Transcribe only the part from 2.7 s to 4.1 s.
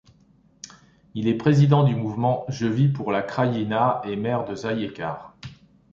pour la Krajina